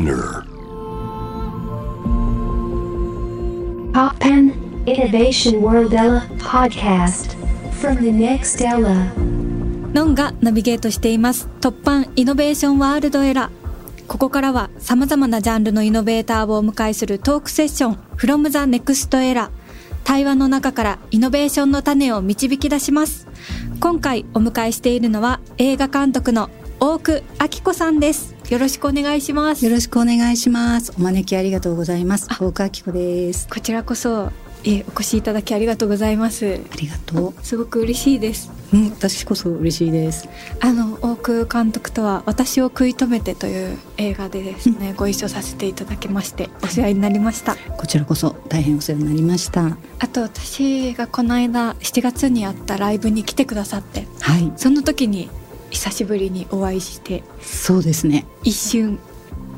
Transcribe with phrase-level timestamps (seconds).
[0.00, 0.44] Spinner.
[3.92, 4.54] Poppen
[4.86, 7.36] Innovation World Ella podcast
[7.80, 9.12] from the next Ella.
[9.92, 11.48] ノンがナビゲートしています。
[11.60, 19.50] 突版イノベーションワールドエラーここからは様々なジャンルのイノベーターをお迎えするトークセッション from the next era
[20.04, 23.28] 対話の中からイノベーションの種を導き出します。
[23.80, 26.48] 今回お迎えしているのは映画監督の
[26.80, 30.92] 大久明子さんですよろしくお願いしますよろしくお願いします。
[30.98, 32.26] お招きありがとうございます。
[32.40, 33.48] 大川明子です。
[33.48, 34.32] こちらこそ
[34.64, 38.76] えお越しいただきありがとうございますありがとすごく嬉しいですう。
[38.76, 40.28] うん、私こそ嬉しいです。
[40.58, 49.76] あの大久監督とは「私を食い止めて」という映画でですね、ご一緒させていただきましてお世話になりましたこちらこそ大変お世話になりました。
[50.00, 55.30] あと私がこの間7月にあったライブに来てくださってはい、その時に
[55.70, 57.22] 久しぶりにお会いして。
[57.40, 58.26] そうですね。
[58.42, 58.98] 一瞬。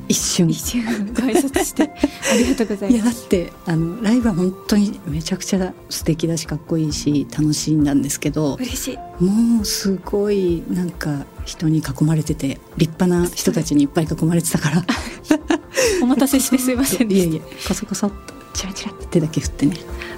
[0.08, 0.48] 一瞬。
[0.48, 1.90] 一瞬ご挨拶して。
[2.32, 9.22] ありがとうございいやだますってあのライブは本当にめちゃくちゃ素敵だしかっこいいし楽しんだんですけど嬉しい。
[9.22, 14.84] もうすごいなんか人に囲まれてて立派な人たちにいっぱい囲まれてたから。
[16.02, 17.28] お待たせしてすいませんでした。
[17.28, 18.34] いやいやコソコソっと。
[18.54, 19.06] チラチラって。
[19.06, 19.76] 手だけ振ってね。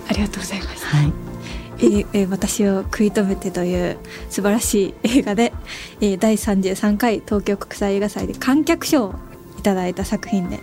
[0.09, 0.85] ありがとうございます。
[0.87, 1.34] はい
[1.79, 3.97] えーえー私を食い止めてという
[4.31, 5.53] 素晴らしい映画で、
[6.01, 9.15] えー第33回東京国際映画祭で観客賞を
[9.59, 10.61] いただいた作品で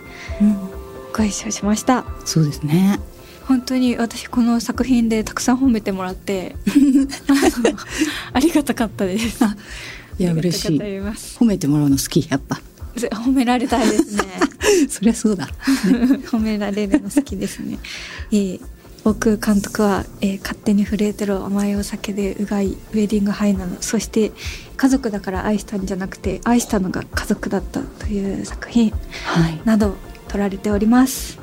[1.16, 2.04] ご一緒しました。
[2.24, 2.98] そうですね。
[3.46, 6.54] 本当に私この作品でたくさん褒めてもらって
[8.32, 9.44] ありがたかったです。
[9.44, 9.56] あ
[10.18, 10.78] いや嬉しい。
[10.78, 12.60] 褒めてもらうの好きやっぱ。
[12.96, 14.24] ぜ褒められたいですね。
[14.88, 15.48] そりゃそうだ。
[16.30, 17.78] 褒められるの好きですね。
[18.30, 18.60] えー
[19.04, 23.76] 僕監督は、えー勝手に震えてる甘いお酒でうがいウェディングハイなの。
[23.80, 24.32] そして
[24.76, 28.90] 家族だから愛したんじゃなくて愛したのが家族だったという作品。
[29.24, 29.60] はい。
[29.64, 29.96] など
[30.28, 31.38] 撮られております。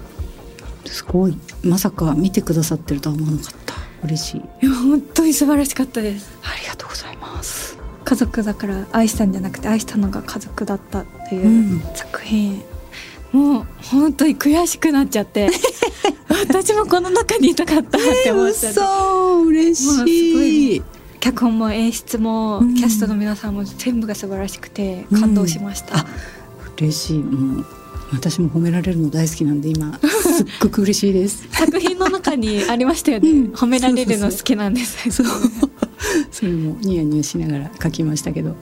[0.85, 1.37] すごい。
[1.63, 3.75] まさか見てくださってるとは思わなかった。
[4.03, 4.65] 嬉しい。
[4.65, 6.29] いや本当に素晴らしかったです。
[6.43, 7.77] ありがとうございます。
[8.05, 11.81] 家族だから愛したんじゃなくて愛したのが家族だったといううん。
[11.93, 12.61] 作品、
[13.31, 15.49] もう本当に悔しくなっちゃって
[16.29, 20.81] 私もこの中にいたかったって思っちゃって、嘘嬉もうすごしい
[21.19, 22.75] 脚本も演出もうん。
[22.75, 26.05] キャストの皆さんも全部が素晴らしくて感動しました、あ
[26.77, 27.19] 嬉しい。
[27.19, 27.65] もう
[28.11, 31.47] 私も褒められるの大好きなんで今 すっごく嬉しいです。
[31.51, 33.45] 作品の中にありましたよね、うん。
[33.51, 35.11] 褒められるの好きなんです。
[35.11, 35.27] そう。
[36.31, 38.55] それもニヤニヤしながら書きましたけど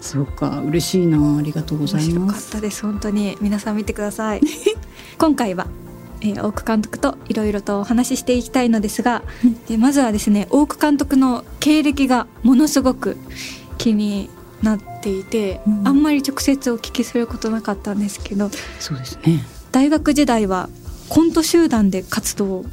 [0.00, 1.38] そうか嬉しいな。
[1.38, 2.82] ありがとうござ面白かっますたです。
[2.82, 4.40] 本当に皆さん見てください。
[5.18, 5.66] 今回は、
[6.20, 9.22] えー大久監督といろいろとお話ししていきたいのですが、
[9.68, 13.16] でまずはですね大久監督の経歴がものすごく
[13.76, 14.30] 気に
[14.62, 15.88] なっていて、うん。
[15.88, 19.44] あんまり直接お聞きすることなかったんですけどそうですね。
[19.72, 20.68] 大学時代は
[21.08, 22.64] コント集団で活動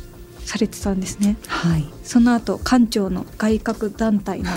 [0.43, 1.37] されてたんですね。
[1.47, 1.85] はい。
[2.03, 4.49] その後館長の外郭団体の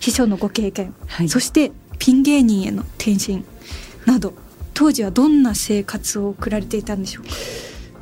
[0.00, 1.28] 秘書のご経験、 はい。
[1.28, 3.44] そしてピン芸人への転身
[4.06, 4.34] など
[4.74, 7.30] 当時はどんな生活を送られていたんでしょうか？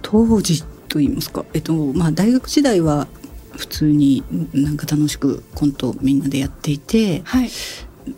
[0.03, 3.09] 当時と言いますか、えっとまあ、大学時代は
[3.57, 7.51] 普通になんか楽しくコントをみんなでやっていてはい。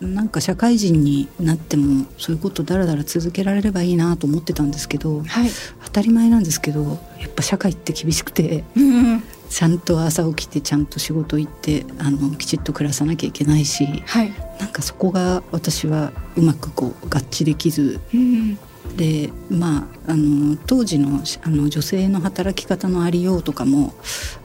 [0.02, 5.50] なんか社会人になってもそういうことだらだら続けられればいいなと思ってたんですけどはい。
[5.86, 9.22] 当たり前なんですけどやっぱ社会って厳しくてうん。
[9.48, 14.32] ちゃんと朝起きてちゃんと仕事行ってあのきちっと暮らさなきゃいけないしはい
[14.78, 18.00] かそこが私はうまくこう合致できず。
[18.14, 18.58] うん
[18.96, 23.92] でまああの当時のあの女性の働き方のありようとかも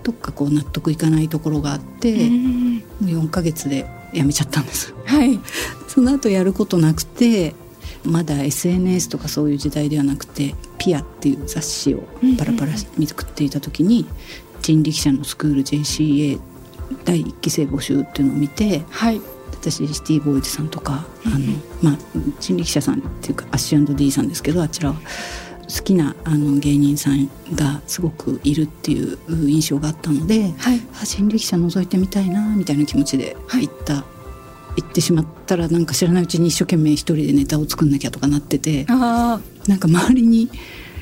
[0.03, 4.93] どっかこう納得いかないところがあって、うんもう4ヶ月で辞めちゃったんです。
[5.05, 5.39] はい。
[5.87, 7.55] その後やることなくて
[8.03, 12.03] まだ SNS とかそういう時代ではなくて「ピア」っていう雑誌を
[12.37, 14.05] パラパラ見作っていた時に
[14.61, 16.39] 人力車のスクール JCA
[17.05, 19.21] 第1期生募集っていうのを見てはい
[19.71, 21.39] 私シティボーイズさんとか、あの
[21.81, 21.97] まあ
[22.39, 30.81] 人力車さんっていうかアッシュ &D さんですけどあちらは好きなあの芸人さんがすごくいるっていう印象があったので、はい。
[31.01, 34.03] あ人力車覗いてみたいなみたいな気持ちで行った、
[34.75, 40.49] 行ってしまったらなんか知らないうちに一生懸命一人でネタを作んなきゃとかなっててあなんか周りに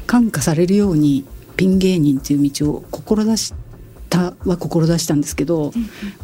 [0.05, 1.25] 感化されるように
[1.55, 3.53] ピン芸人っていう道を志し
[4.11, 5.71] たは志したんですけど、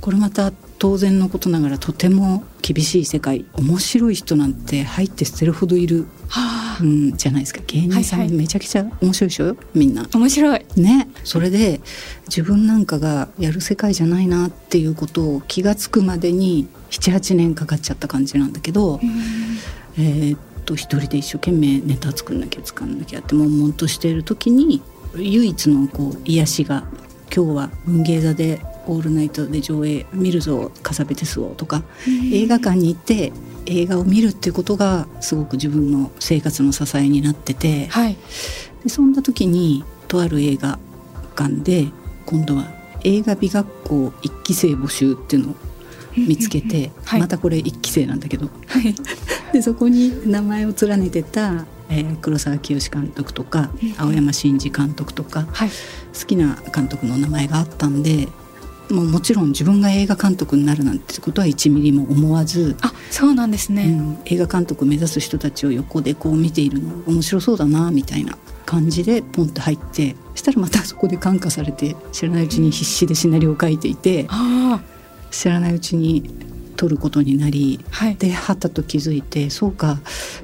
[0.02, 6.78] これまた当然のことながらとても厳しい世界面白い人なんて入って捨てるほどいる、あ。
[6.78, 7.62] はうん、じゃないですか。
[7.66, 8.36] 芸人さはいはい。
[8.36, 9.58] んめちゃくちゃ面白いでしょ？
[9.74, 10.04] みんな。
[10.04, 10.66] あ面白い。
[10.76, 11.82] ね、それで
[12.28, 19.00] 自分なんかがやる世界じゃないなっていうことを気が付くまでに78年かかっちゃった感じなんだけど、
[19.98, 24.82] えーっと一人で一生懸命ネタ作んなきゃ作んなきゃって悶々としている時に
[25.16, 26.84] 唯一のこう癒しが
[27.34, 31.84] 今日は文芸座でオールナイトで上映見るぞカサベテスをとか
[32.32, 33.32] 映画館に行って
[33.66, 38.18] 映画を見るっていうことがすごく自分の生活の支えになってて、はい。
[38.84, 40.80] でそんな時にとある映画
[41.36, 41.88] 館で
[42.26, 42.72] 今度は
[43.04, 45.56] 映画美学校一期生募集っていうのを
[46.16, 47.20] 見つけて、はい。
[47.20, 48.48] またこれ一期生なんだけど。
[48.68, 48.96] はい。
[49.52, 55.70] でそこに名前を連ねてた、えー黒沢清監督とか青山真司監督とかはい。
[55.70, 58.28] 好きな監督の名前があったんで
[58.90, 74.80] もうもちろん自分が映画監督になるなんてことは1ミリも思わず、あそうなんですね、うん、映画監督を目指す人たちを横でこう見ているの面白そうだなみたいな感じでポンと入ってしたらまたそこで感化されて知らないうちに必死でシナリオを書いていてあ
[75.32, 76.30] 知らないうちに
[76.78, 78.16] 撮ることになりあはい。
[78.16, 80.00] ではたと気づいてそうか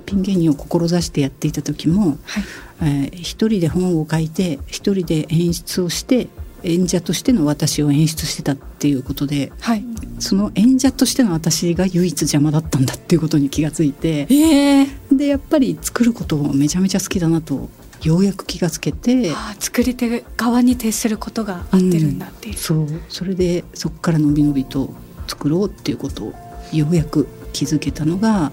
[0.06, 2.44] ピン芸人を志してやっていた時も、はい。
[2.82, 6.28] えー一人で本を書いて一人で演出をして
[6.64, 9.86] 演者としての私を演出してたっていうことではい。
[10.20, 17.70] その演者としての私が唯一邪魔だったんだっていうことに気がついてええでやっぱり作ることをめちゃめちゃ好きだなと
[18.04, 22.88] ようやく気がつけてああ作り手側に徹することが合ってるんだっていう、そう。
[23.08, 24.94] それでそこからのびのびと
[25.28, 26.34] 作ろうっていうことを
[26.72, 28.52] ようやく気づけたのが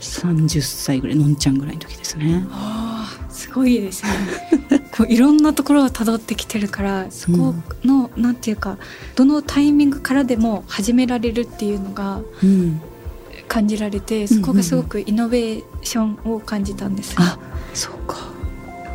[0.00, 2.46] 30歳ぐらいのんちゃんぐらいの時ですね。
[2.50, 4.10] ああすごいですね。
[4.96, 8.78] こういろんなところを辿ってきてるからそこの、なんていうか
[9.14, 12.80] どのタイミングからでも始められるっていうのがうん、
[13.48, 17.38] 感じられてそこがすごくイノベーションを感じたんです、あ
[17.74, 18.16] そうか。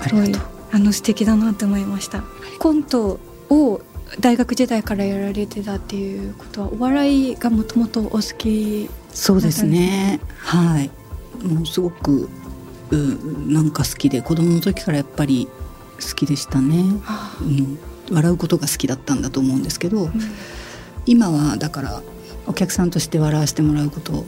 [0.02, 0.54] ありがとう。
[0.72, 2.24] あの素敵だなって思いました。
[2.60, 3.20] コント
[3.50, 3.82] を
[4.20, 10.20] 大学時代からやられてたっていうことはお笑いがもともとお好きそうですね。
[10.38, 10.92] はい。
[11.46, 12.30] もうすごく
[12.92, 15.48] うなんか好きで子供の時からやっぱり
[16.00, 17.80] 好きでしたね、あうん、
[18.12, 20.12] 笑うことが好きだったんだと思うんですけど、うん。
[21.06, 22.04] 今はだから
[22.48, 24.26] お客さんとして笑わせてもらうことを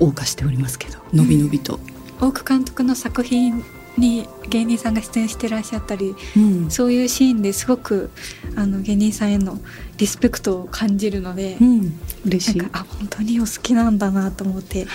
[0.00, 1.80] 謳歌しておりますけどのびのびと、
[2.20, 3.64] 大久監督の作品
[3.98, 6.70] に芸人さんが出演してらっしゃったりうん。
[6.70, 8.10] そういうシーンですごく
[8.56, 9.58] あの芸人さんへの
[9.98, 12.58] リスペクトを感じるので、うん、嬉しい。
[12.58, 14.86] なんかあ本当にお好きなんだなと思って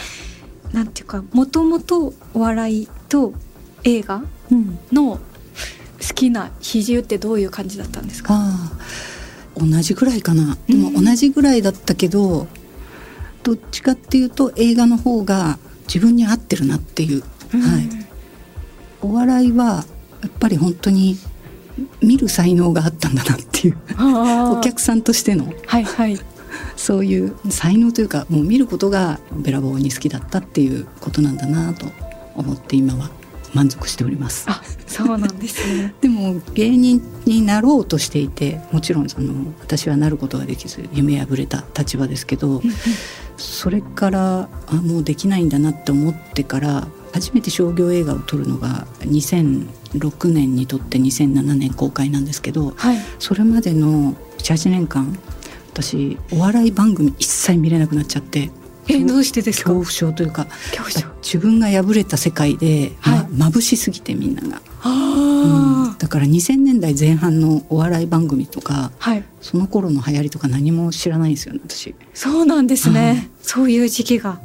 [0.72, 3.34] なんていうかもともとお笑いと
[3.84, 5.20] 映画うん、の
[6.06, 8.34] 好きな比重ってどういう感じだったんですか？
[8.34, 8.72] あ
[9.58, 10.58] あ同じぐらいかな。
[10.68, 11.06] でもうん。
[11.06, 12.48] 同じぐらいだったけど、
[13.44, 18.03] どっちかっていうと映画の方が自分に合ってるなっていう、はい、
[19.04, 19.86] お笑いは
[20.22, 21.18] やっぱり本当に
[22.02, 23.78] 見る才能があったんだなっていう
[24.58, 26.20] お客さんとしてのはいはい。
[26.76, 31.88] そういう才能というかもう見ることがべらぼうに好きだったっていうことなんだなと
[32.36, 33.10] 思って今は
[33.54, 34.46] 満足しております。
[34.50, 35.94] あそうなんですね。
[36.02, 42.62] でも芸人になろうとしていてもちろんその私はなることができず夢破れた立場ですけど
[43.38, 52.98] それからあもうできないんだなって思ってから初めて商業映画を撮るのが2006年に撮って2007年公開なんですけどはい。
[53.20, 55.18] それまでの78年間
[55.72, 58.52] 私お笑い番組一切見れなくなっちゃって
[58.90, 59.70] えどうしてですか？
[59.74, 61.08] 恐怖症というか恐怖症。
[61.24, 63.28] 自分が破れた世界で、はい。
[63.30, 64.62] ま、眩しすぎてみんなが。
[64.82, 69.24] ああ、だから2000年代前半のお笑い番組とかはい。
[69.40, 71.96] その頃の流行りとか何も知らないんですよね私。
[72.14, 73.30] そうなんですね、はい。
[73.42, 74.40] そういう時期があっ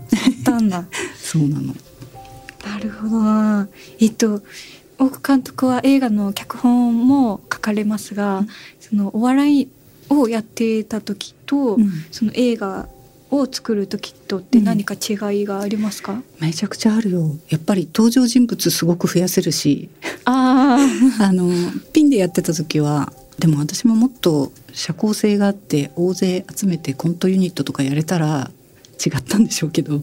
[0.45, 0.85] たんだ。
[1.21, 1.75] そうなの
[2.65, 3.69] なるほどな。
[4.01, 4.43] えっと
[4.99, 8.45] 大久監督は映画の脚本も書かれますが、
[8.81, 9.69] そのお笑い
[10.11, 11.91] をやっていた時と、うん。
[12.11, 12.89] その映画
[13.31, 17.37] を作る時とって何か違いがありますか、めちゃくちゃあるよ。
[17.49, 19.89] やっぱり登場人物すごく増やせるし。
[20.25, 20.79] あ
[21.21, 21.51] あの
[21.93, 28.51] ピンでやってた時はでも私ももっと社交性があって大勢集めてコントユニットとかやれたら
[29.05, 30.03] 違ったんでしょうけど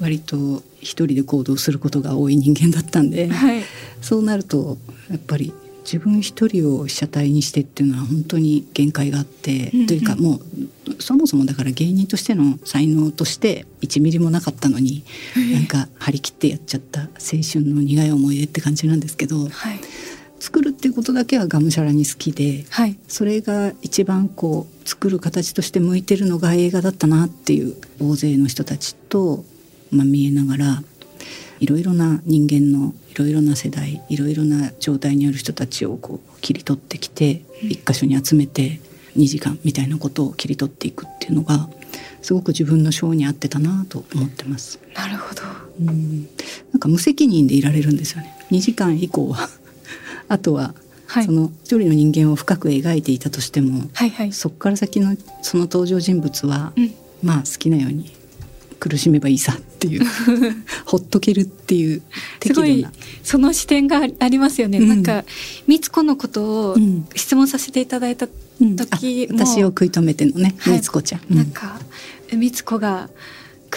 [0.00, 3.62] 割と一人で行動することが多い人間だったんで、はい。
[4.00, 4.78] そうなると
[5.10, 5.52] やっぱり
[5.84, 9.86] 自分一人を被写体にしてっていうのは本当に限界があって、うんうん。
[9.86, 15.04] というかもうそもそもだから芸人としての才能として1ミリもなかったのに、
[15.52, 17.08] なんか張り切ってやっちゃった青
[17.42, 19.80] 春の苦い思い出って感じなんですけどはい。
[20.40, 22.96] 作るっていうことだけはがむしゃらに好きではい。
[23.08, 29.44] それが一番こう作る形として向いてるのが映画だったなっていう大勢の人たちと、
[29.90, 30.82] まあ、見えながら
[31.60, 38.80] いろいろな人間のいろいろな世代いろいろな状態にある人たちをこう切り取ってきて一箇所に集めて
[39.16, 41.68] 2時間みたいなことを切り取っていくっていうのが
[42.22, 44.78] すごく自分の性に合ってたなと思ってます。
[44.94, 45.42] なるほど。
[45.80, 46.22] うん、
[46.72, 48.36] なんか無責任でいられるんですよね。
[48.50, 49.48] 2時間以降は。
[50.28, 50.74] あとは、
[51.06, 51.24] はい。
[51.24, 54.32] その一人の人間を深く描いていたとしても、はいはい。
[54.32, 56.94] そこから先のその登場人物は、うん。
[57.22, 58.12] まあ好きなように
[58.78, 60.06] 苦しめばいいさっていう
[60.86, 62.02] ほっとけるっていう
[62.44, 62.86] すごい。
[63.22, 64.88] その視点がありますよね、うん。
[64.88, 65.24] なんか
[65.66, 67.06] みつこのことをうん。
[67.14, 68.28] 質問させていただいた
[68.60, 68.76] うん。
[68.76, 70.74] 時も、あ私を食い止めてのね、はい。
[70.74, 71.20] みつこちゃん。
[71.30, 71.36] うん。
[71.36, 71.80] なんか
[72.32, 73.08] みつこが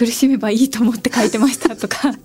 [0.01, 2.22] 苦しめばいいと思って書いてましたとか なんか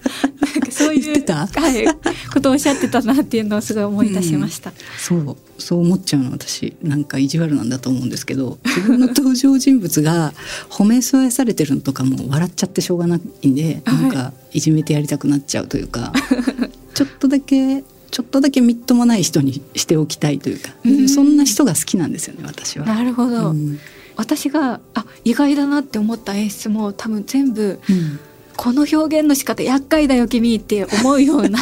[0.71, 1.47] そういう言ってた？
[1.47, 1.85] はい、
[2.33, 10.33] ことをおっしゃってたなっていうのをすごい思い出しました、そうそう思っちゃうの私なんか意地悪なんだと思うんですけど自分の登場人物が
[10.71, 14.03] 褒め添えされてるのとかも笑っちゃってしょうがないんではい。
[14.03, 16.15] なんかいじめてやりたくなっちゃうというか
[16.95, 21.09] ちょっとだけちょっとだけみっともない人にしておきたいというかうん。
[21.11, 22.87] そんな人が好きなんですよね私は。
[22.87, 23.79] なるほど、うん
[24.17, 28.21] 私があ意外だなって思った演出も多分全部うん。
[28.57, 31.61] この表現の仕方厄介だよ君って思うような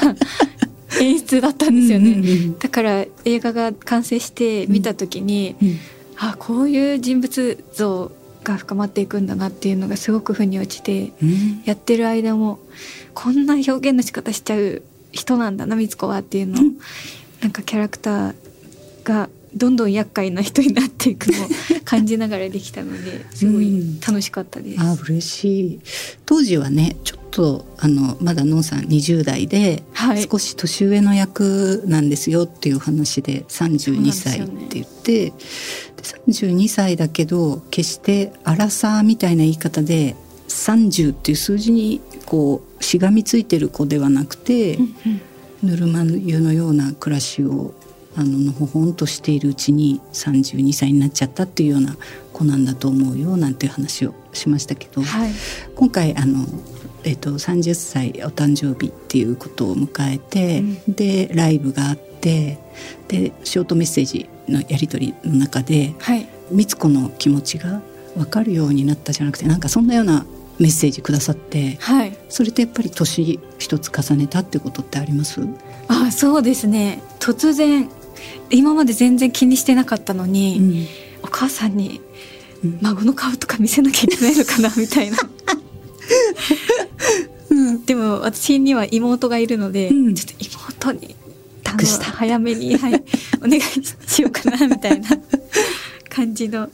[1.00, 5.78] 演出だったんですよね、うんうんうんだから映画が完成して見た時に、うん。
[6.16, 8.12] あこういう人物像
[8.44, 11.62] が深まっていくんだなっていうのがすごく腑に落ちてうん。
[11.64, 12.60] やってる間も
[13.12, 16.76] こんな表現の仕方しちゃう人なんだなみつこはっていうのを、うん。
[17.40, 18.34] なんかキャラクター
[19.02, 21.48] がどんどん厄介な人になっていくのを
[21.84, 24.80] 感じながらできたので すごい楽しかったです。
[24.80, 25.80] あ嬉しい。
[26.26, 30.22] 当時はねちょっとあのまだのんさん20代で、はい。
[30.30, 35.32] 少し年上の役なんですよっていう話で32歳って言ってで、
[36.28, 40.16] 32歳だけど決してアラサーみたいな言い方で
[40.48, 45.20] 30っていう数字にこうしがみついてる子ではなくて、うんうん。
[45.64, 47.74] ぬるま湯のような暮らしを
[48.16, 51.96] あののほほんとしているうちに32歳になっちゃったっていうような
[52.32, 55.32] 子なんだと思うよなんていう話をしましたけど、はい。
[55.74, 56.46] 今回あの、
[57.04, 62.58] えっと30歳お誕生日っていうことを迎えて、でライブがあって
[63.08, 66.28] でショートメッセージのやり取りの中ではい。
[66.52, 67.80] 美津子の気持ちが
[68.14, 70.26] 分かるようになったじゃなくてなんかそんなような
[70.58, 72.16] メッセージくださってはい。
[72.28, 75.40] それってやっぱり年一つ重ねたってことってあります？
[75.88, 77.02] あそうですね。
[77.18, 77.88] 突然
[78.50, 80.86] 今まで全然気にしてなかったのに、うん。
[81.22, 82.00] お母さんに
[82.62, 82.78] うん。
[82.80, 85.18] 孫の顔とか見せなきゃいけないのかな みたいな。
[87.86, 90.14] でも私には妹がいるので、うん。
[90.14, 90.44] ちょっと
[90.90, 91.14] 妹に
[91.62, 92.06] 託した。
[92.06, 92.94] 早めに、はい、
[93.42, 93.62] お願い
[94.06, 95.08] しようかなみたいな。
[96.08, 96.68] 感じの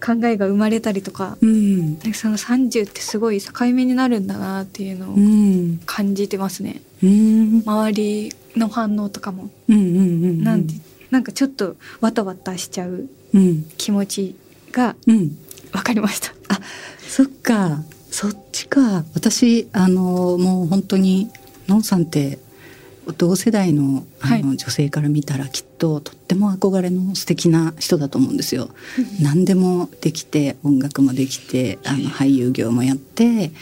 [0.00, 1.36] 考えが生まれたりとか。
[1.40, 1.98] うん。
[1.98, 5.80] なんかその30ってすごい境目になるんだなっていうのをうん。
[5.84, 6.80] 感じてますね。
[7.02, 7.62] うん。
[7.66, 10.74] 周りの反応とかも、うんうんうんなんで
[11.10, 13.64] なんかちょっとわたわたしちゃううん。
[13.78, 14.36] 気持ち
[14.72, 15.38] がうん。
[15.72, 16.32] 分かりました。
[16.48, 16.60] あ
[17.00, 17.82] そっか。
[18.10, 19.04] そっちか。
[19.14, 21.30] 私あのもう本当に
[21.66, 22.38] のんさんって
[23.16, 28.70] 同世代のあの、はい女性から見たらきっととっても憧れの素敵な人だと思うんですよ。
[29.20, 33.52] 何でもできて音楽もできてあの俳優業もやって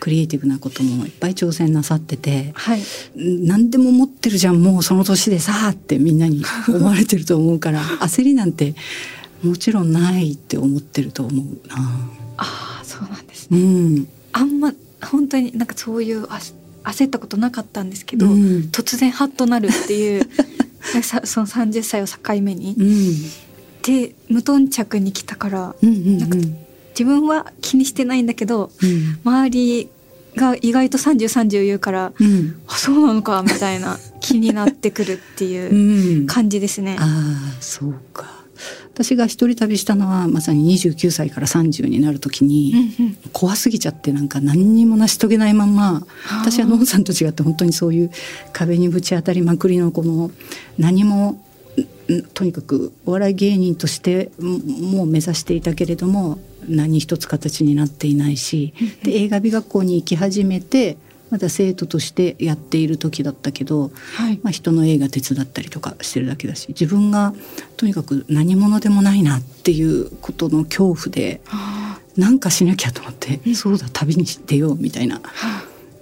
[0.00, 2.82] クリエイティブなこともいっぱい挑戦なさっててはい、
[3.16, 8.74] 何でも持ってるじゃんもうその年でさーってみんなに思われてると思うから 焦りなんて
[9.42, 11.76] もちろんないって思ってると思うな。
[12.38, 13.58] ああそうなんですね。
[13.58, 14.72] うんあんま
[15.02, 16.40] 本当になんかそういうあ
[16.86, 18.68] 焦ったことなかったんですけど、うん。
[18.72, 20.28] 突然ハッとなるっていう
[21.02, 23.14] さその30歳を境目に、うん。
[23.82, 26.36] で無頓着に来たからうんうんなんか
[26.90, 29.18] 自分は気にしてないんだけどうん。
[29.24, 29.88] 周り
[30.36, 32.56] が意外と3030言うからうん。
[32.66, 36.26] あそうなのかみたいな気になってくるっていううん。
[36.26, 36.96] 感じですね。
[36.98, 38.44] ああそうか
[38.96, 43.16] 私が一人旅したのはまさに29歳から30になる時に、うんうん。
[43.30, 46.06] 怖すぎちゃってなんか何にも成し遂げないまま
[46.40, 48.10] 私はノンさんと違って本当にそういう
[48.54, 50.30] 壁にぶち当たりまくりのこの
[50.78, 51.42] 何も
[52.10, 54.58] んとにかくお笑い芸人としても
[54.98, 58.72] もう目指していたけれども何一つ形になっていないし
[59.02, 60.96] で映画美学校に行き始めて
[61.30, 67.34] まだ生徒としてやっている時だったけど、はいまあ、人の映画手伝ったりとかしてるだけだし自分が
[67.76, 75.20] とにかく何者でもないなっていうことの恐怖であなんかしなきゃと思って、うんそうだ旅に出ようみたいな。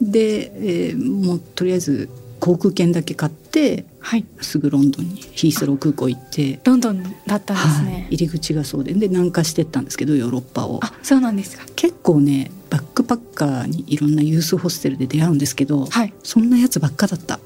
[0.01, 0.53] で、
[0.89, 2.09] えーもうとりあえず
[2.41, 6.61] 航空券だけ買ってはいすぐロンドンにヒースロー空港行って。
[6.65, 8.07] ロンドンだったんですはいね。
[8.11, 11.65] 入り口がそうでで南下してったんですけどヨーロッパをあそうなんですか。
[11.75, 16.13] 結構ねバックパッカーにいろんなユースホステルで出会うんですけど、はい。
[16.25, 17.39] そんなやつばっかだった。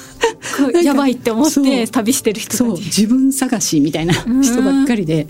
[0.84, 2.58] やばいって思って旅してる人たち。
[2.58, 2.76] そう。
[2.76, 5.28] 自分探しみたいな人ばっかりで、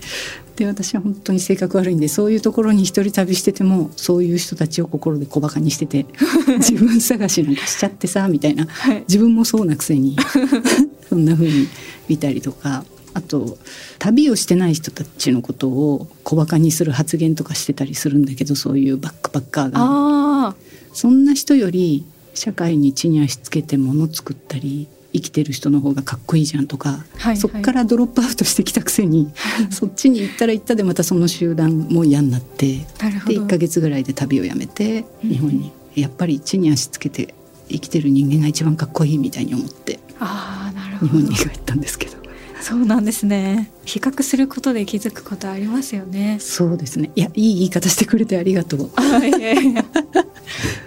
[0.57, 6.05] で私は本当に性格悪いんでそういうところに一人旅しててもそういう人たちを心で小バカにしてて
[6.59, 8.65] 自分探しなんかしちゃってさみたいな。
[8.65, 9.05] はい。
[9.07, 10.17] 自分もそうなくせに。
[11.07, 11.69] そんな風に
[12.09, 12.83] 見たりとか
[13.13, 13.57] あと
[13.99, 19.79] 旅をしてない人たちのことを小バカにする発言とかしてたりするんだけどそういうバックパッカーが。
[19.79, 20.55] あ
[20.93, 29.31] そんな人より社会に地に足つけて物作ったり生きてる人の方がかっこいいじゃんとか、はいそっからドロップアウトしてきたくせに
[29.69, 33.41] そっちに行ったら行ったでまたその集団も嫌になってであなるほど。
[33.43, 35.29] 1ヶ月ぐらいで旅をやめてうん。
[35.29, 35.71] 日本に。
[35.95, 37.35] やっぱり地に足つけて
[37.69, 41.11] 生きてる人間が一番かっこいいみたいに思ってああなるほど。
[41.17, 42.20] 日本に帰ったんですけど
[42.61, 43.71] そうなんですね。
[43.85, 46.37] 比較することで気づくことありますよね。
[46.39, 47.11] そうですね。
[47.15, 48.91] いやいい言い方してくれてありがとう。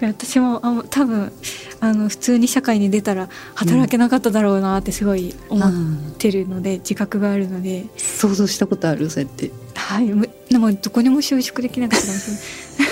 [0.01, 1.31] 私もあ多分
[1.79, 5.71] あの普通に社会に出たら働けなかっただろうなってすごい思っ
[6.17, 9.51] てるので、自覚があるので、想像したことあるそうやって。
[9.75, 12.29] はい、むでもどこにも就職できなかったかもし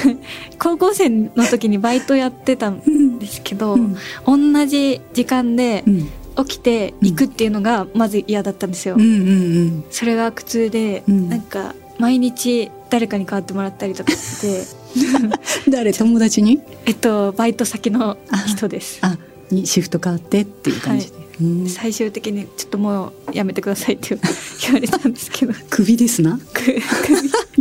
[0.08, 0.24] れない。
[0.60, 3.96] 高校生の時にバイトやってたんですけど、うん。
[4.25, 11.30] 同じ時間でうん起きて行くっていうのがまず嫌だったんですよ、うんうんそれが苦痛で、うん。
[11.30, 14.84] なんか毎日誰かに代わってもらったりとかして。
[14.96, 15.94] う ん誰？
[15.94, 16.60] 友達に？
[16.86, 19.00] えっとバイト先の人です。
[19.02, 19.18] あ
[19.52, 21.70] にシフト変わってっていう感じで、うん。
[21.70, 24.18] 最終的にちょっともうやめてくださいって
[24.62, 25.54] 言われたんですけど。
[25.70, 26.80] クビですな、く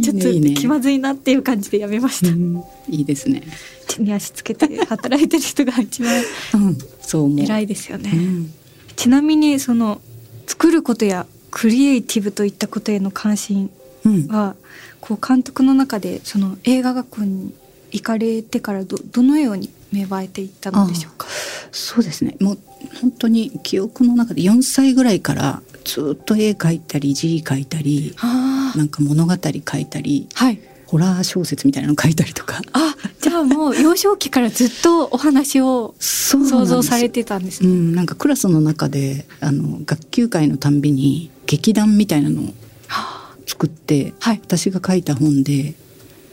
[0.01, 2.63] ちょっと気まずいなっていう感じでやめました、うん。
[2.89, 3.43] いいですね。
[3.89, 6.23] 手に足つけて働いてる人が一番
[6.55, 6.79] うん。
[7.01, 7.41] そう。
[7.41, 8.55] 偉いですよね、うん
[9.03, 10.01] ちなみにその
[10.47, 13.69] 作ることやクリエイティブといったことへの関心
[14.05, 14.27] うん。
[14.29, 14.55] は
[15.01, 17.53] こう監督の中でその映画学校に
[17.91, 21.27] 行かれてからどどのように芽生えていったのでしょうか？
[21.73, 22.37] そうですね。
[22.41, 22.59] もう
[23.01, 30.61] 本当に記憶の中で4歳ぐらいからずっと絵描いたり字描いたりあなんか物語書いたりはい
[30.93, 32.61] ホラー小説みたいなの書いたりとか。
[32.75, 42.45] あじゃあもう幼少期からずっとお話を想像されてたんですね、うん、なんかクラスの中であの学級会のたんびに劇団みたいなのを
[42.89, 44.41] は作って、はい。
[44.45, 45.73] 私が書いた本で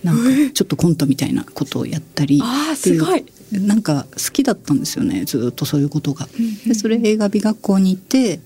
[0.03, 6.27] なんかちょっとコントみたいなことをやったりっていうすごい、なんか好きだったんですよねずっとそういうことが。
[6.38, 6.67] うんうん。
[6.67, 8.41] でそれ映画美学校に行って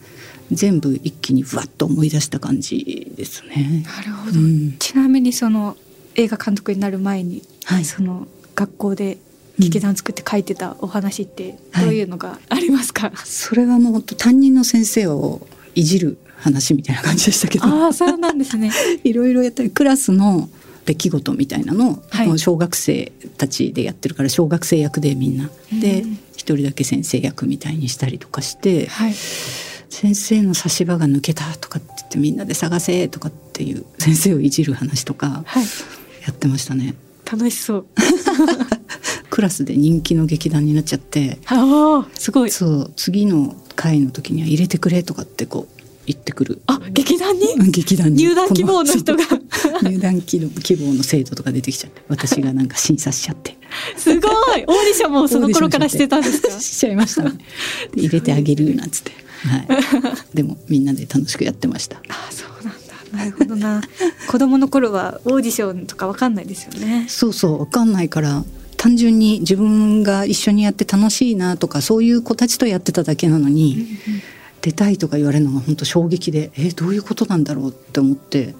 [0.52, 3.84] 全部一気にふわっと思い出した感じですね。
[3.84, 4.76] なるほど、うん。
[4.78, 5.76] ちなみにその
[6.16, 7.86] 映画監督になる前に、はい。
[7.86, 9.18] その学校で
[9.60, 17.66] 劇団作って書いてたお話ってどういうのがありますか、それはもう本当担任の先生をいじる話みたいな感じでしたけど。
[17.66, 18.72] ああそうなんですね。
[19.04, 20.50] いろいろやったりクラスの
[20.86, 21.66] 出来事みたい。
[21.66, 25.50] なのを、はい小学生たちでやってるから小学生役でみんな。
[25.72, 26.20] でうん。
[26.36, 29.16] 一人だけ先生役みたいにしたりとかしてはい。
[29.94, 35.66] 先生の差し歯が抜けたとかって言ってみんなで探せとかっていう先生をいじる話とかはい
[36.26, 36.96] やってましたね。
[37.30, 37.86] 楽しそう。
[39.30, 41.40] クラスで人気の劇団になっちゃって。
[41.48, 42.52] ああすごい。
[42.52, 46.62] そう次の回の時には入れてくれとかってこう言ってくる。
[46.68, 47.72] あ劇団に？
[47.72, 48.24] 劇団に。
[48.24, 49.24] 入団希望の人が。
[49.84, 52.02] 入団希望希望の生徒とか出てきちゃって。
[52.10, 53.58] 私がなんか審査しちゃって。
[53.98, 54.32] すごい。
[54.32, 56.52] オーディションもその頃からしてたんですか？
[56.60, 57.32] しちゃいましたね。
[57.96, 59.12] で入れてあげるなんつって。
[59.48, 59.68] はい。
[60.36, 61.98] でもみんなで楽しくやってました。
[62.10, 62.73] ああそうなんだ
[63.14, 63.82] なるほどな。
[64.28, 67.06] 子供の頃はオーディションとかわかんないですよね。
[67.08, 68.44] そうそうわかんないから
[68.78, 73.88] 単純に自分が一緒にやって楽しいなとかそういう子たちとやってただけなのに、
[74.62, 78.56] 出たいとか言われるのが本当衝撃でえどういうことなんだろうって思って。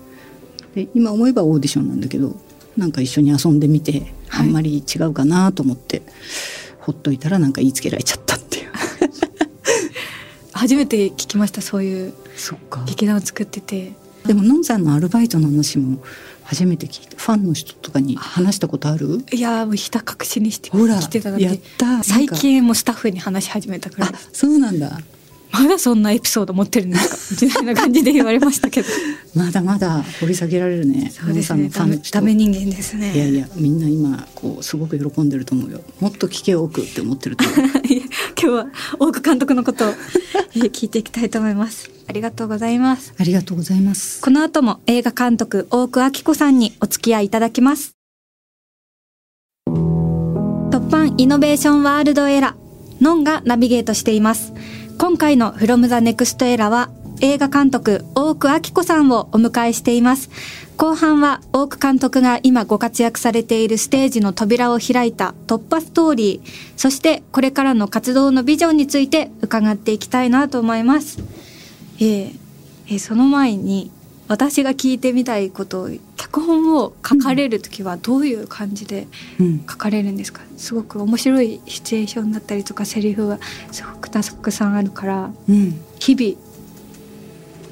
[0.76, 2.36] で今思えばオーディションなんだけど
[2.78, 4.48] なんか一緒に遊んでみてはい。
[4.48, 6.02] あんまり違うかなと思って、
[6.80, 8.72] ほっといたらなんか言いつけられちゃったっていう。
[10.54, 12.14] 初めて聞きましたそういう
[12.86, 13.92] 劇団を作ってて
[14.26, 16.00] でものんさんのアルバイトの話も
[16.44, 19.24] 初めて聞いたファンの人とかに話したことある？
[19.32, 25.00] いやーもうひた隠しにしてほら来てたのでやった最近もスタッフに話し始めたくらいあそうなんだ
[25.54, 27.46] まだそんなエピソード持ってるんですか？
[27.46, 28.88] みたいな感じで言われましたけど。
[29.36, 31.12] まだまだ掘り下げられるね。
[31.16, 32.12] そうですのねダメ人。
[32.12, 33.14] ダメ人間ですね。
[33.14, 35.82] いやいやみんな今こうすごく喜んでると思うよ。
[36.00, 37.68] もっと聞け多くって思ってると思う。
[37.70, 37.72] 今
[38.36, 38.68] 日は
[39.00, 39.94] 大久監督のことを
[40.56, 41.90] えー聞いていきたいと思います。
[42.08, 43.14] ありがとうございます。
[43.18, 44.22] ありがとうございます。
[44.22, 47.92] この後も映画監督大久明子さんにお付き合いいただきます。
[49.68, 52.56] 突版イノベーションワールドエラ
[53.00, 54.54] ノンがナビゲートしています
[54.98, 56.90] 今回の From the Next Era は
[57.22, 60.30] 映画監督大久明子さんをお迎えしています。
[60.78, 71.20] 後半は大久監督が今ご活躍されているステージの扉を開いた突破ストーリーそしてこれからの活動のビジョンについて伺っていきたいなと思います。
[72.00, 72.40] えー
[72.88, 73.92] えーその前に
[74.28, 79.08] 私が聞いてみたいことを脚本を書かれる時はどういう感じで
[79.40, 79.60] うん。
[79.70, 80.42] 書かれるんですか？
[80.58, 83.40] すごく面白いシチュエーションだったりとかセリフが
[83.72, 85.80] すごくたくさんあるからうん。
[86.00, 86.38] 日々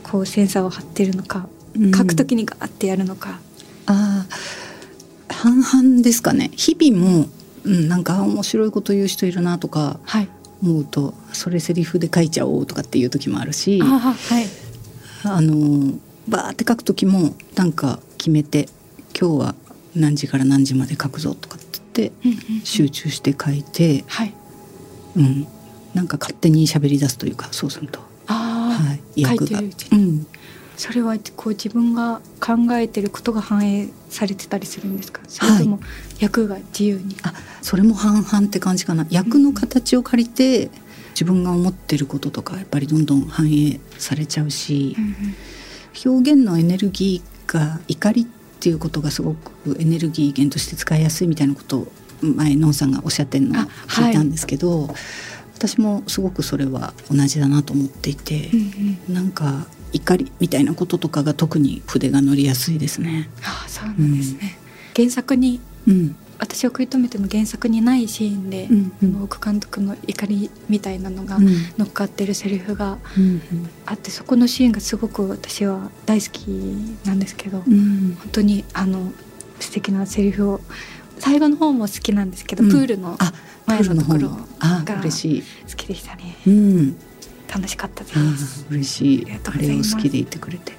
[0.03, 1.91] こうセンサーを張ってるのかうん。
[1.93, 3.39] 書く時にガーってやるのか、
[3.85, 6.51] ああ半々ですかね。
[6.55, 7.27] 日々も、
[7.63, 10.27] うん、なんかあ面白いこと言う人いるなとかはい。
[10.61, 14.11] 思うとそれセリフで書いちゃおうとかっていう時もあるしあは
[14.41, 14.45] い。
[15.23, 15.93] あの
[16.31, 18.67] バーって書く時もなんか決めて
[19.19, 19.55] 今日は
[19.95, 24.33] 何時から何時まで書くぞとかって言って集中して書いて、はい。
[25.17, 25.45] うん、
[25.93, 30.03] なんか勝手に喋り出すというかそうすると、ああ、はい、書い役がてるうちに。
[30.03, 30.27] うん、
[30.77, 35.21] それはこう自分が考えてることが反映されてたりするんですか？
[35.27, 35.81] それとも
[36.19, 39.05] 役が自由に、あそれも半々って感じかな。
[39.09, 40.71] 役の形を借りて
[41.09, 45.13] 自分が思ってることとかやっぱりどんどん反映されちゃうしうんうん
[46.05, 48.25] 表現のエネルギーが怒りっ
[48.59, 51.87] ていうことがすごくエネルギー源として使いやすいみたいなことを
[52.21, 54.89] 前のんさんがおっしゃってるのを聞いたんですけど、
[55.55, 59.13] 私もすごくそれは同じだなと思っていてうんう、ん。
[59.13, 63.29] なんか怒りみたいなこととかが特に筆が乗りやすいですね。
[63.43, 64.57] ああそうなんですね、
[64.95, 69.23] 原作にうん私を食い止めての原作にないシーンで、うんうん。
[69.23, 71.47] 奥監督の怒りみたいなのがうん。
[71.77, 73.41] 乗っかってるセリフがうん
[73.85, 76.47] あってそこのシーンがすごく私は大好き
[77.05, 78.17] なんですけど、うん。
[78.19, 79.11] 本当にあの
[79.59, 80.61] 素敵なセリフを
[81.19, 82.71] 最後の方も好きなんですけど、うん。
[82.71, 83.31] プールのあ
[83.67, 85.43] プー前ルのところが嬉しい。
[85.69, 86.37] 好きでしたね。
[86.47, 86.95] うん。
[87.53, 89.27] 楽しかったであすー嬉しい。
[89.31, 90.73] あれを好きでいてくれて。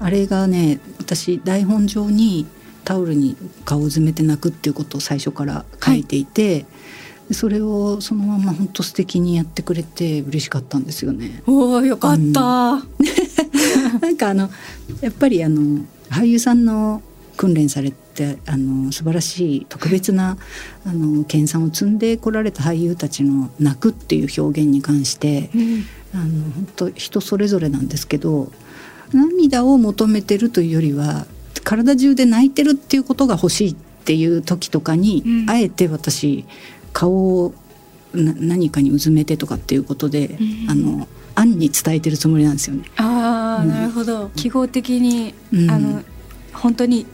[0.00, 2.46] あれがね私台本上に
[2.84, 6.66] タオルに顔を詰めて泣くっていうことを最初から書いていて、
[7.28, 11.42] でそれをそのまま本当素敵にやってくれて嬉しかったんですよね。
[11.46, 12.82] おおよかった、
[14.00, 14.50] なんかあの
[15.00, 17.02] やっぱりあの俳優さんの
[17.36, 20.36] 訓練されてあの素晴らしい特別な、
[20.84, 25.84] あの研鑽を積んでこられた俳優たちの泣くっていう表現に関してうん。
[26.14, 28.52] あの本当人それぞれなんですけど
[29.12, 31.26] 涙を求めてるというよりは
[31.64, 33.74] 体中で泣いてるっていうことが欲しいっ
[34.04, 35.50] ていう時とかに、うん。
[35.50, 36.44] あえて私
[36.92, 37.12] 顔
[37.44, 37.54] を
[38.12, 42.84] な何かにうずめてとかっていうことで、うんあの暗に伝えてるつもりなんですよね。
[42.96, 43.68] ああ、うん。
[43.68, 44.30] なるほど。
[44.36, 45.70] 記号的に、うん。
[45.70, 46.02] あの
[46.52, 47.06] 本当に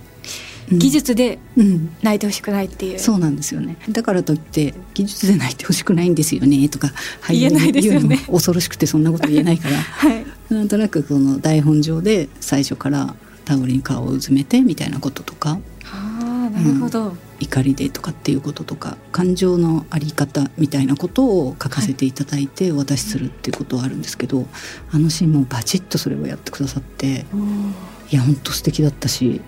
[0.71, 0.79] うん。
[0.79, 1.97] 技術でうん。
[2.03, 3.77] 泣いてほしくないっていう、そうなんですよね。
[3.89, 6.91] だからといって技術で泣いてほしくないんですよねとか
[7.29, 8.19] 言えないですよね。
[8.31, 9.77] 恐ろしくてそんなこと言えないから。
[9.81, 10.27] はい。
[10.51, 15.59] なんとなくこの台本上で最初からタオルに顔をうずめてみたいなこととか。
[15.93, 24.47] ああなるほど、怒りでとかっていうこととか感情のあり方みたいなことを書かせていただいてお渡しするっていうことはあるんですけど、
[24.93, 27.25] あのシーンもバチッとそれをやってくださって
[28.11, 29.41] いや本当素敵だったし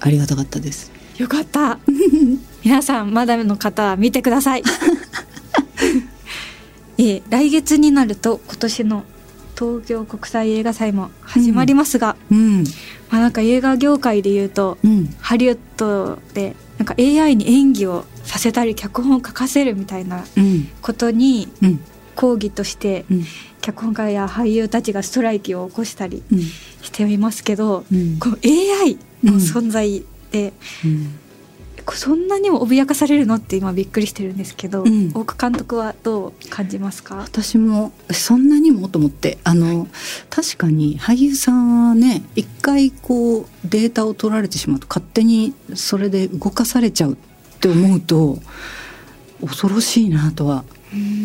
[0.00, 0.92] ありがたかったです。
[1.18, 1.78] よかった。
[2.64, 4.62] 皆さんまだの方は見てください。
[6.98, 9.04] えー来月になると今年の
[9.58, 12.64] 東京国際映画祭も始まりますが、うん、
[13.10, 21.80] まあなんか映画業界で言うとうん、ハリウッドでなんか AI に演技をさせたり脚本を書かせるみたいなうん、ことにうん、
[22.16, 23.24] 抗議としてうん、
[23.60, 30.52] 脚本家や俳優たちがストライキを起こしたりうん、していますけど、うん、この AI の存在で、
[30.84, 31.06] うん。
[31.06, 31.29] こ
[31.94, 35.10] そんなにも脅かされるのって今びっくりしてるんですけど、うん。
[35.14, 37.16] 大久監督はどう感じますか？
[37.16, 39.88] 私もそんなにもと思ってあの
[40.28, 47.16] 確かに俳優さんはね一回こうデータを取られてしまうと勝手にそれで動かされちゃうっ
[47.60, 48.38] て思うと
[49.40, 50.64] 恐ろしいなとは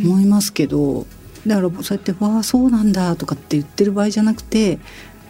[0.04, 1.06] 思いますけど
[1.46, 4.80] だからそうやって「わあそうなんだ」とかって言ってる場合じゃなくて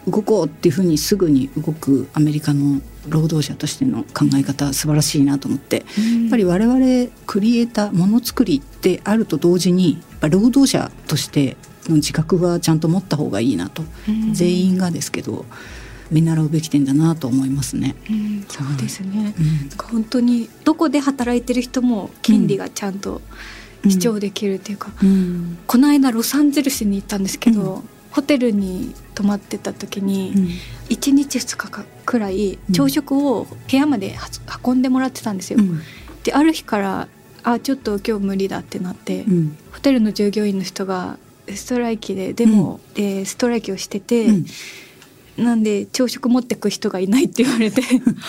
[0.07, 5.85] 動こうっていうふうにすぐに動くアメリカの労働者としての考え方素晴らしいなと思ってやっ
[6.29, 11.57] ぱり我々クリエイターものづくりであると同時にやっぱ労働者として
[11.89, 14.33] の自覚はちゃんと持った方がいいなと、うん。
[14.33, 15.45] 全員がですけど
[16.11, 17.95] 見習うべき点だなと思いますね。
[18.09, 18.45] うん。
[18.47, 19.69] そうですね、うん。
[19.69, 23.21] なんか本当にどこで働いてる人も権利がちゃんと
[23.87, 25.57] 主張できるっていうか、うん。
[25.67, 30.43] この間ロサンゼルスに行ったんですけど、うホテルに泊まってた時に、うん。
[30.87, 32.73] 1日2日かくらいうん。
[32.73, 34.29] 朝食を部屋までは
[34.63, 35.59] 運んでもらってたんですよ。
[35.59, 35.81] うん。
[36.23, 37.09] である日から
[37.43, 39.57] あちょっと今日無理だってなって、うん。
[39.73, 41.17] ホテルの従業員の人が
[41.53, 44.45] ストライキでデモでストライキをしてて、うん。
[45.43, 47.81] なんで朝食持ってく人がいないって言われて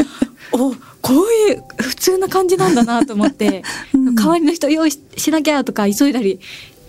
[0.50, 3.62] おこういう普通な感じなんだなと思って、
[3.94, 4.14] うん。
[4.16, 6.38] 代わりの人用意ししなきゃとか急いだりっ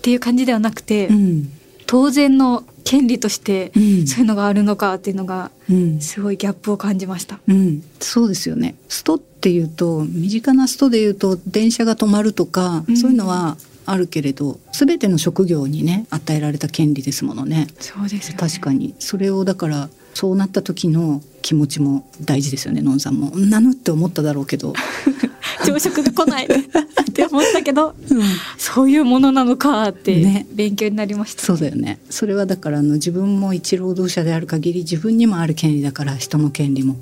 [0.01, 1.51] ていう感じではなくて、うん。
[1.85, 7.39] 当然の権利としてうんそういうのがあるのかっていうのがうんすごいギャップを感じました。
[7.47, 8.75] うん、そうですよね。
[8.87, 17.67] ストっていうと身近なストでいうと電車が止まるとか、うんそういうのはあるけれど全ての職業にね与えられた権利ですものね。
[17.79, 18.37] そうですよね。
[18.39, 23.31] 確かにそれをだからそうなった時の気持ちも大事ですよねのんさんも。
[23.37, 24.73] なのって思っただろうけど、
[25.65, 28.21] 朝食が来ない って思ったけど、うん
[28.57, 31.43] そういうものなのかってね勉強になりました。
[31.43, 36.97] そうだよねそれはだからあの自分も一労働者である限り自分にもある権利だから人の権利も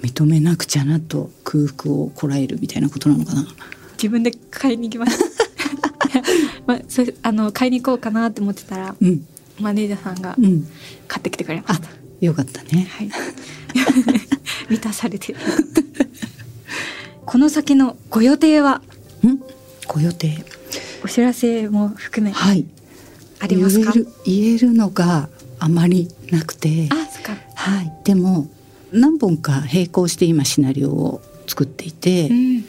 [0.00, 3.48] 認めなくちゃなと空腹をこらえるみたいなことなのかな。
[3.94, 5.24] 自分で買いに行きました。
[6.68, 9.26] まあ、それあの買いに行こうかなって思ってたら、うん
[9.60, 10.66] マネージャーさんがうん、
[11.08, 11.97] 買ってきてくれましあた。
[12.20, 12.86] よかったね。
[12.90, 13.10] はい。
[14.68, 15.38] 満たされてる。
[17.24, 18.82] この先のご予定は？
[19.26, 19.38] ん？
[19.86, 20.44] ご予定
[21.04, 22.64] お知らせも含めはい
[23.40, 23.92] ありますか？
[23.92, 25.28] 言える言えるのが
[25.58, 27.36] あまりなくてあ、そっか。
[27.54, 28.48] はいでも
[28.92, 32.64] 何本か並行して今シナリオを作っていてうん。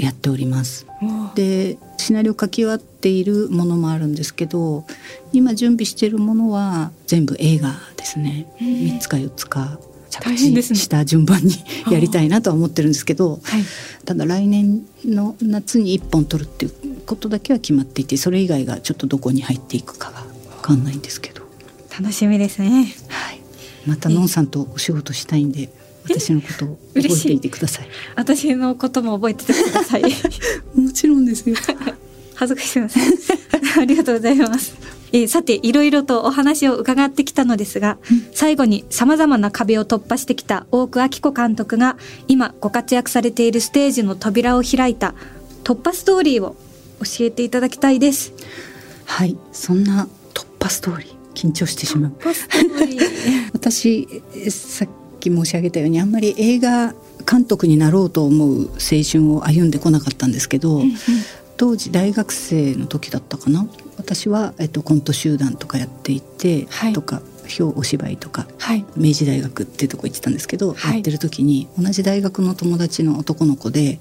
[0.00, 0.86] やっております。
[1.34, 4.84] でシナリオ書き終わっているものもあるんですけど
[5.32, 8.66] 今準備しているものは全部映画ですね、うん。
[8.66, 9.78] 3つか4つか
[10.10, 10.78] 着大変ですね。
[10.78, 11.54] 地した順番に
[11.90, 13.64] やりたいなとは思ってるんですけど、はい。
[14.04, 16.72] ただ来年の夏に1本取るっていう
[17.06, 20.24] ことだけは決まっていてそれ以外がちょっとどこに入っていくかが
[20.56, 21.42] 分かんないんですけど、
[21.98, 22.94] 楽しみですね。
[23.08, 23.40] はい、
[23.86, 25.70] またのんさんとお仕事したいんで
[26.08, 27.88] 私のことを覚え嬉しいていてください。
[28.16, 30.02] 私のことも覚えててください。
[30.74, 31.56] もちろんですよ。
[32.34, 33.12] 恥ずかしいません。
[33.80, 34.74] ありがとうございます。
[35.12, 37.98] えーさていろいろとお話を伺ってきたのですが、
[38.32, 41.96] 最後に様々な壁を突破してきた大久明子監督が
[42.28, 45.14] 今ご活躍されているステージの扉を開いた
[45.64, 46.56] 突破ストーリーを
[47.00, 48.32] 教えていただきたいです。
[49.06, 52.12] はい、そんな突破ストーリー緊張してしまう。
[52.18, 53.50] 突破ストーリー。
[53.52, 54.88] 私えさっ
[55.18, 56.94] き申し上げたようにあんまり映画
[57.28, 60.82] 監督になろうと思う青春を歩んでこなかったんですけど、
[61.56, 63.66] 当時大学生の時だったかな。
[63.96, 66.92] 私は、えっと、コント集団とかやっていて、はい。
[66.92, 67.20] とか
[67.58, 68.84] 表お芝居とかはい。
[68.96, 70.94] 明治大学っていうとこ行ってたんですけど、はい。
[70.94, 73.98] やってる時に同じ大学の友達の男の子で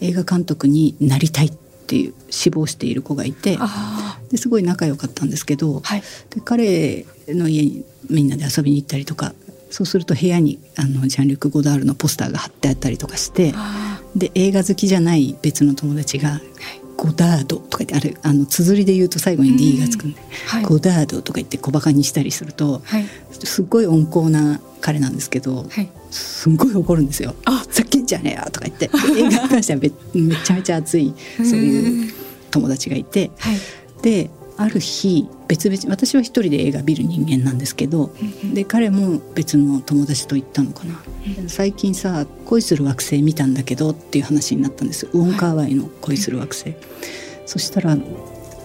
[0.00, 5.82] 映画監督になりたいっていう志望している子がいてあですごい仲良かったんですけど。
[6.30, 9.32] で彼の家にみんなで遊びに行ったりとか
[9.70, 16.40] そうすると部屋にあのジャンリュック・ゴダールのポスターが貼ってあったりとかしてあで映画好きじゃない別の友達が
[16.96, 20.64] 「ゴダード」とか言ってあれあの綴りで言うと最後に D がつくんでーはい。
[20.64, 23.04] ゴダード」とか言って小バカにしたりするとはい。
[23.44, 25.88] すっごい温厚な彼なんですけどはい。
[26.10, 27.34] すんごい怒るんですよ。
[27.44, 32.12] あふざけんじゃねえよとか言ってで映画に関してはめめちゃめちゃ熱いそういう
[32.50, 33.58] 友達がいてはい。
[34.02, 38.10] である日別々私は一人で映画見る人間なんですけど
[38.52, 41.00] で彼も別の友達と行ったのかな、
[41.46, 45.06] 最近さ「恋する惑星」見たんだけどっていう話になったんです。
[45.12, 46.74] ウォン・カーワイの「恋する惑星」
[47.46, 47.96] そしたら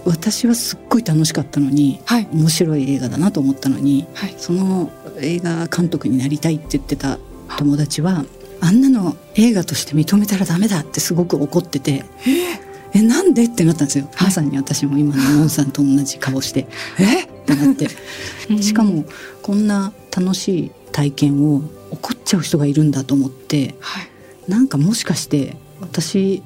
[0.04, 2.28] 私はすっごい楽しかったのに、はい。
[2.32, 4.34] 面白い映画だなと思ったのに、はい。
[4.36, 7.18] その映画監督になりたいって言ってた
[7.56, 8.24] 友達は
[8.60, 12.04] あんなの映画として認めたらダメだってすごく怒ってて。
[12.26, 12.53] え
[13.02, 13.44] なんで？
[13.44, 16.66] ってなったんですよ、まさに私も今のモンさんと同じ顔して
[16.98, 17.22] 「え？
[17.22, 17.88] っ!」ってなって
[18.62, 19.04] しかも
[19.42, 24.08] こんな楽しい体験を怒っちゃう人がいるんだと思ってはい。
[24.48, 26.42] なんかもしかして私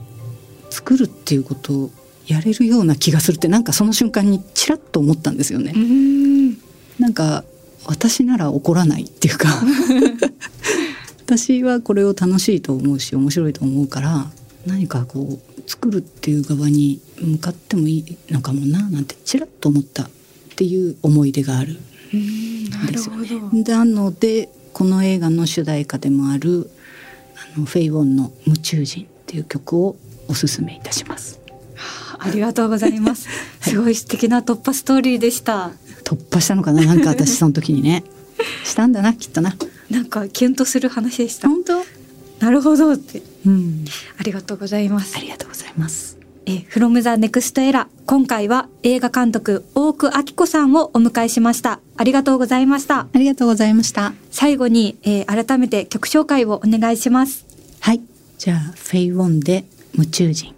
[0.71, 1.91] 作るっていうことを
[2.27, 5.73] やれるような気がするってなんかその瞬間にちらっと思ったんですよね。
[5.75, 6.59] うん。
[6.99, 7.45] なんか
[7.87, 9.49] 私なら怒らないっていうか
[11.27, 14.31] 私はこれを楽しいと思うし面白いと思うから
[14.69, 20.09] 何かこう作るっていう側に向かってもいいのかもななんてちらっと思ったっ
[20.57, 21.79] ていう思い出がある
[22.13, 23.51] うんですよほど。
[23.51, 23.63] ね。
[23.65, 26.71] なのでこの映画の主題歌でもある
[27.57, 29.97] あのフェイ・ウォンの「夢中人」っていう曲を
[30.29, 31.41] おすすめいたします。
[32.19, 33.29] ありがとうございます。
[33.61, 35.73] すごい素敵な突破ストーリーでした。
[36.05, 36.85] 突破したのかな？
[36.85, 38.05] なんか私その時にね
[38.65, 39.57] したんだなきっとな。
[39.91, 41.49] なんかキュンとする話でした。
[41.49, 41.83] 本当？
[42.41, 43.23] なるほどって。
[43.47, 43.85] うん
[44.19, 45.21] ありがとうございますあ。
[45.21, 46.19] りがとうございます。
[46.47, 51.81] えー、from the next era 今回は映画監督大久明子さんをお迎えしました。
[51.97, 53.01] ありがとうございました。
[53.13, 54.13] ありがとうございました。
[54.31, 57.45] 最後に、えー改めて曲紹介をお願いします。
[57.81, 58.01] はい。
[58.39, 60.58] じゃあ、フェイ・ウォンで夢中人。